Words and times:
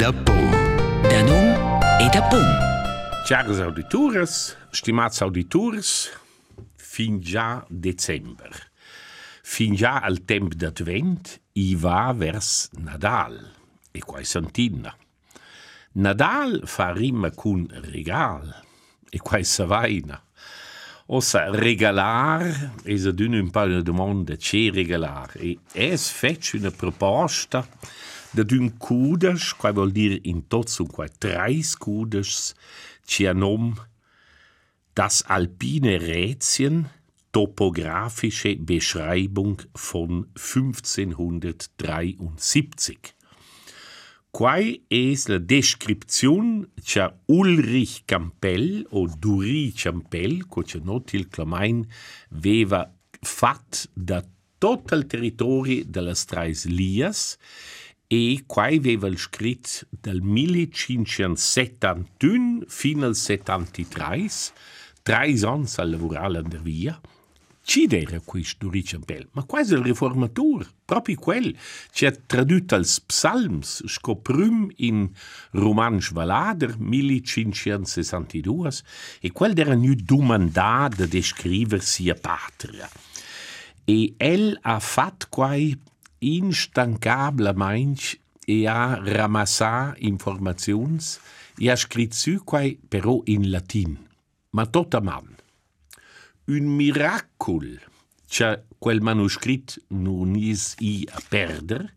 da 0.00 0.12
pom. 0.12 0.50
Da 1.02 1.20
num 1.28 1.48
e 2.00 2.08
da 2.08 2.22
pom. 2.30 2.48
Caros 3.28 3.60
auditores, 3.60 4.56
stimats 4.72 5.20
auditors, 5.20 6.08
fin 6.74 7.20
già 7.20 7.62
dezember. 7.68 8.70
Fin 9.42 9.74
già 9.74 10.00
al 10.00 10.24
temp 10.24 10.54
d'advent 10.54 11.40
i 11.52 11.74
va 11.74 12.14
vers 12.16 12.70
Nadal 12.78 13.36
e 13.92 14.00
quai 14.00 14.24
santina. 14.24 14.96
Nadal 15.92 16.62
fa 16.64 16.92
rima 16.92 17.30
cun 17.32 17.68
regal 17.92 18.48
e 19.10 19.18
quai 19.18 19.44
savaina. 19.44 20.16
Ossa 21.12 21.50
regalar 21.50 22.72
es 22.84 23.04
ad 23.04 23.20
un 23.20 23.50
pa 23.50 23.64
una 23.68 23.82
domanda 23.82 24.36
ce 24.36 24.70
regalar 24.72 25.36
e 25.36 25.58
es 25.74 26.08
fetch 26.08 26.54
una 26.54 26.70
proposta 26.70 27.68
da 28.34 28.42
d'un 28.46 28.70
cudes, 28.78 29.52
quai 29.58 29.72
vuol 29.74 29.90
dir 29.94 30.20
in 30.28 30.42
tots 30.52 30.80
un 30.82 30.88
quai 30.90 31.10
treis 31.22 31.74
cudes, 31.78 32.54
ci 33.06 33.26
a 33.26 33.34
nom 33.34 33.74
das 34.94 35.22
alpine 35.26 36.00
Rätschen 36.00 36.86
topografische 37.32 38.56
Beschreibung 38.56 39.62
von 39.74 40.26
1573. 40.34 43.14
Quai 44.32 44.82
es 44.88 45.28
la 45.28 45.38
descripziun 45.38 46.68
cha 46.84 47.12
Ulrich 47.26 48.06
Campell 48.06 48.86
o 48.90 49.08
Duri 49.08 49.72
Campell, 49.74 50.46
co 50.46 50.62
cha 50.62 50.78
notil 50.78 51.28
clamain 51.28 51.86
veva 52.30 52.94
fat 53.22 53.88
da 53.94 54.22
tot 54.60 54.92
il 54.94 55.06
territori 55.10 55.84
de 55.84 56.00
las 56.00 56.26
lias 56.64 57.38
e 58.12 58.42
quai 58.44 58.80
veva 58.80 59.06
il 59.06 59.16
scrit 59.16 59.86
dal 59.88 60.20
1571 60.20 62.64
fin 62.66 63.04
al 63.04 63.14
73, 63.14 64.50
trais 65.04 65.44
ans 65.44 65.78
al 65.78 65.90
lavorare 65.90 66.42
der 66.42 66.60
via, 66.60 67.00
ci 67.62 67.86
era 67.88 68.18
quist 68.18 68.56
Duri 68.58 68.82
Campbell, 68.82 69.28
ma 69.30 69.44
quasi 69.44 69.74
il 69.74 69.82
riformatur, 69.82 70.68
proprio 70.84 71.16
quel, 71.18 71.56
ci 71.92 72.04
ha 72.04 72.10
tradotto 72.10 72.74
als 72.74 73.00
psalms, 73.00 73.86
scoprum 73.86 74.68
in 74.78 75.08
romansch 75.52 76.10
valader 76.10 76.80
1562, 76.80 78.82
e 79.20 79.30
quel 79.30 79.56
era 79.56 79.76
nu 79.76 79.94
domandada 79.94 81.06
de 81.06 81.22
scriver 81.22 81.80
sia 81.80 82.16
patria. 82.16 82.90
E 83.84 84.14
el 84.16 84.58
ha 84.62 84.80
fat 84.80 85.28
quai 85.28 85.78
instancable 86.20 87.52
mainch 87.54 88.18
e 88.44 88.66
ha 88.66 89.00
ramassà 89.02 89.94
informazions 89.98 91.20
e 91.56 91.70
ha 91.70 91.76
scrit 91.76 92.12
su 92.12 92.42
quai 92.44 92.78
in 93.24 93.50
latin, 93.50 93.98
ma 94.50 94.66
tot 94.66 94.94
a 94.94 95.00
man. 95.00 95.36
Un 96.46 96.64
miracol 96.64 97.80
c'è 98.26 98.62
quel 98.78 99.02
manoscritto 99.02 99.80
non 99.88 100.34
is 100.34 100.74
i 100.78 101.06
a 101.12 101.20
perder. 101.28 101.94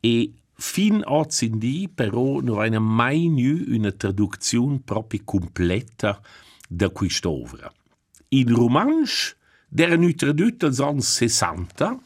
E 0.00 0.32
fin 0.52 1.02
oggi 1.04 1.46
in 1.46 1.58
di 1.58 1.90
però 1.92 2.40
non 2.40 2.60
hai 2.60 2.78
mai 2.78 3.28
nu 3.28 3.64
una 3.68 3.90
traduzione 3.92 4.80
proprio 4.84 5.22
completa 5.24 6.20
da 6.68 6.90
quest'opera. 6.90 7.72
In 8.28 8.54
romansch 8.54 9.36
era 9.74 9.96
nu 9.96 10.12
tradotto 10.12 10.66
als 10.66 10.80
anni 10.80 11.00
60 11.00 12.02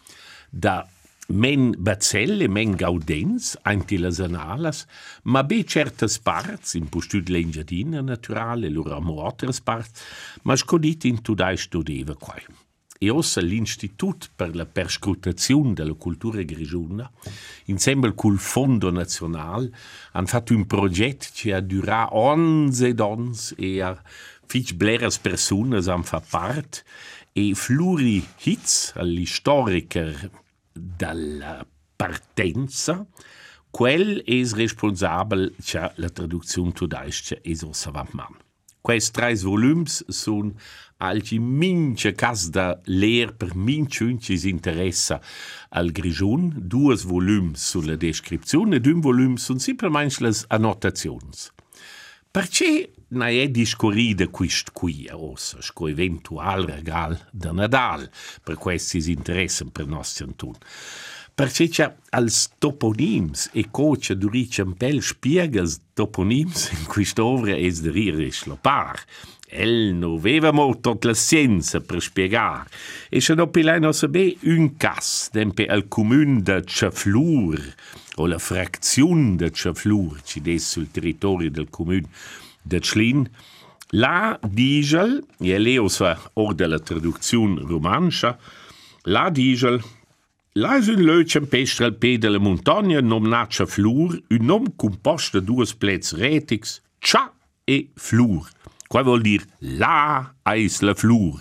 da 0.51 0.89
men 1.29 1.75
Bazzelle, 1.79 2.49
men 2.49 2.75
Gaudenz, 2.77 3.57
anche 3.63 3.99
las 3.99 4.21
analas, 4.21 4.87
ma 5.25 5.45
be 5.45 5.65
certas 5.65 6.19
parts, 6.19 6.75
in 6.75 6.89
postud 6.89 7.29
l'engiadina 7.29 8.01
naturale, 8.01 8.71
lura 8.71 8.97
amo 8.97 9.25
altres 9.25 9.61
parts, 9.61 10.01
ma 10.43 10.57
scodit 10.57 11.05
in 11.05 11.21
tudai 11.21 11.57
studeva 11.57 12.17
quai. 12.17 12.43
E 13.01 13.11
ossa 13.11 13.41
l'Institut 13.41 14.31
per 14.35 14.57
la 14.57 14.65
perscrutazione 14.65 15.75
della 15.75 15.93
cultura 15.93 16.43
grigiuna, 16.43 17.09
insieme 17.67 18.15
col 18.15 18.39
Fondo 18.39 18.91
Nazional, 18.91 19.71
han 20.13 20.27
fatto 20.27 20.55
un 20.55 20.67
progetto 20.67 21.27
che 21.35 21.53
ha 21.53 21.61
durato 21.61 22.17
11 22.17 22.95
dons 22.95 23.55
e 23.57 23.83
a 23.83 24.03
fitch 24.47 24.75
bleras 24.75 25.19
personas 25.19 25.89
han 25.89 26.03
fa 26.03 26.21
part, 26.21 26.83
e 27.33 27.55
Fluri 27.55 28.27
Hitz, 28.43 28.95
l'istoriker 28.97 30.47
dalla 30.79 31.67
partenza, 31.97 33.07
quel 33.71 34.23
es 34.27 34.55
responsabel 34.55 35.55
cha 35.61 35.93
la 35.97 36.09
traduzione 36.09 36.73
tudaisce 36.73 37.41
es 37.43 37.63
o 37.63 37.73
savantman. 37.73 38.35
Questi 38.81 39.13
tre 39.13 39.35
volums 39.35 40.05
sono 40.09 40.55
alci 40.99 41.39
mince 41.39 42.13
cas 42.13 42.49
da 42.49 42.81
leer 42.85 43.35
per 43.35 43.55
mince 43.55 44.05
un 44.05 44.19
ci 44.19 44.39
si 44.39 44.49
interessa 44.49 45.21
al 45.71 45.91
grigion, 45.91 46.55
due 46.57 46.97
volums 46.97 47.69
sulla 47.69 47.97
descrizione 47.97 48.77
ed 48.77 48.87
un 48.87 49.01
volum 49.01 49.35
sono 49.35 49.59
simplemente 49.59 50.23
le 50.23 50.33
annotazioni. 50.47 51.29
Perché 52.31 52.93
non 53.09 53.29
è 53.29 53.49
discorrida 53.49 54.29
quist 54.29 54.73
qui, 54.73 55.09
ossa, 55.11 55.63
sco 55.63 55.87
eventual 55.87 56.65
regal 56.65 57.19
da 57.31 57.53
Nadal, 57.53 58.09
per 58.43 58.57
questi 58.57 59.01
si 59.01 59.13
interessano 59.13 59.71
per 59.71 59.87
nostri 59.87 60.25
Anton. 60.25 60.57
Perché 61.35 61.69
c'è 61.69 61.95
als 62.11 62.51
toponims 62.59 63.51
e 63.53 63.69
coach 63.71 64.13
duri 64.13 64.49
Campbell 64.49 64.99
spiega 64.99 65.61
els 65.61 65.79
toponims 65.95 66.73
in 66.75 66.85
quest'ovra 66.91 67.55
es 67.55 67.79
de 67.81 67.93
irisch 67.95 68.49
lopar. 68.51 68.99
El 69.47 69.95
no 69.95 70.17
aveva 70.17 70.51
molto 70.51 70.99
la 71.01 71.15
scienza 71.15 71.81
per 71.81 72.03
spiegar. 72.03 72.67
E 73.09 73.21
se 73.21 73.37
dopo 73.37 73.61
lei 73.61 73.79
non 73.79 73.95
sape 73.95 74.37
un 74.43 74.77
cas, 74.77 75.31
dempe 75.31 75.67
al 75.67 75.87
comune 75.87 76.43
de 76.43 76.65
Ciaflur, 76.67 77.63
o 78.17 78.27
la 78.27 78.39
frazione 78.39 79.37
de 79.37 79.53
Ciaflur, 79.53 80.21
ci 80.25 80.59
sul 80.59 80.91
territorio 80.91 81.53
del 81.53 81.71
comune 81.71 82.09
de 82.65 82.81
Schlin, 82.83 83.29
la 83.93 84.39
digel, 84.43 85.23
e 85.41 85.59
leo 85.59 85.89
sa 85.89 86.17
or 86.35 86.55
della 86.55 86.79
traduzione 86.79 87.61
romancia, 87.63 88.39
la 89.05 89.31
digel 89.31 89.81
Là 90.59 90.79
és 90.81 90.89
un 90.91 90.99
leuig 91.07 91.37
empestre 91.39 91.87
al 91.87 91.93
pe 92.03 92.17
de 92.19 92.31
la 92.33 92.41
montagna 92.43 92.99
nomnat 93.05 93.61
Flur, 93.71 94.17
un 94.35 94.47
nom 94.49 94.65
compost 94.83 95.37
de 95.37 95.43
dues 95.45 95.71
plets 95.79 96.17
rètics, 96.19 96.81
Tcha 96.99 97.29
e 97.69 97.77
Flur. 97.95 98.49
Qua 98.91 99.05
vol 99.07 99.23
dir 99.23 99.45
là 99.61 100.33
eis 100.51 100.81
la 100.83 100.97
Flur. 100.99 101.39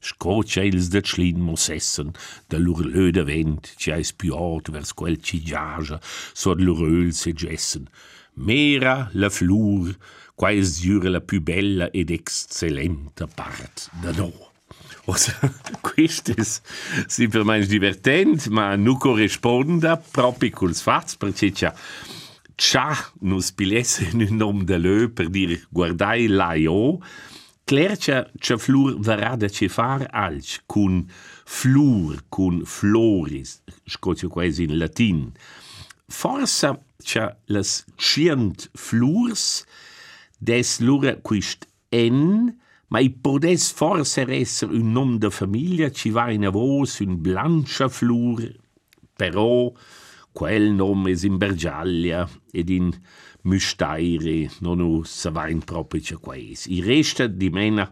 Scoccia 0.00 0.64
ils 0.64 0.90
de 0.90 1.02
Schlin 1.04 1.38
mossessen, 1.38 2.10
de 2.50 2.58
lur 2.58 2.82
löde 2.82 3.22
vent, 3.28 3.70
ci 3.78 3.92
eis 3.94 4.10
piot 4.10 4.72
vers 4.74 4.90
quel 4.98 5.20
cigiaja, 5.22 6.00
so 6.34 6.56
de 6.56 6.66
lur 6.66 6.82
öl 6.88 7.12
se 7.14 7.30
gessen. 7.36 7.86
Mera 8.34 9.10
la 9.14 9.30
Flur, 9.30 9.94
qua 10.36 10.52
es 10.52 10.80
dure 10.84 11.08
la 11.08 11.20
più 11.20 11.40
bella 11.40 11.90
ed 11.90 12.10
excellenta 12.10 13.26
part 13.26 13.88
da 14.00 14.12
no. 14.12 14.32
Osa, 15.08 15.38
questo 15.80 16.32
è 16.32 16.42
semplicemente 17.06 17.66
divertente, 17.66 18.50
ma 18.50 18.74
non 18.76 18.98
corrisponde 18.98 20.00
proprio 20.10 20.50
con 20.50 20.68
il 20.68 20.74
fatto, 20.74 21.14
perché 21.18 21.52
c'è 21.52 21.72
c'ha 22.56 23.12
non 23.20 23.40
spilesse 23.40 24.10
un 24.14 24.26
nome 24.30 24.64
da 24.64 24.78
lui 24.78 25.08
per 25.10 25.28
dire 25.28 25.66
guardai 25.68 26.26
là 26.26 26.54
io, 26.54 26.98
Claire 27.64 27.96
c'è 27.96 28.56
flur 28.56 28.98
verrà 29.00 29.34
da 29.34 29.48
ci 29.48 29.68
far 29.68 30.06
alc, 30.10 30.62
con 30.66 31.04
flur, 31.44 32.24
con 32.28 32.64
floris, 32.64 33.60
scozio 33.84 34.28
quasi 34.28 34.62
in 34.62 34.78
latin. 34.78 35.32
Forse 36.06 36.78
c'è 37.02 37.34
las 37.46 37.84
cient 37.96 38.70
flurs, 38.72 39.64
des 40.38 40.76
lura 40.80 41.16
quist 41.22 41.66
en, 41.94 42.52
ma 42.90 43.02
i 43.02 43.10
podes 43.10 43.70
forse 43.74 44.22
esser 44.36 44.70
un 44.70 44.92
nom 44.94 45.16
de 45.18 45.30
famiglia 45.30 45.90
ci 45.90 46.12
va 46.14 46.28
in 46.32 46.46
avos 46.46 47.00
un 47.04 47.16
blancia 47.22 47.88
flur, 47.88 48.44
però 49.16 49.72
quel 50.36 50.72
nom 50.76 51.06
es 51.08 51.24
in 51.24 51.38
Bergialia 51.40 52.26
ed 52.52 52.70
in 52.70 52.92
Müstaire 53.46 54.50
non 54.60 54.82
u 54.82 55.04
sa 55.06 55.30
va 55.30 55.48
in 55.48 55.62
proprio 55.62 56.18
quais. 56.18 56.66
I 56.66 56.82
resta 56.82 57.26
di 57.26 57.48
mena 57.50 57.86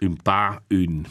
un 0.00 0.16
pa 0.22 0.62
un 0.70 1.04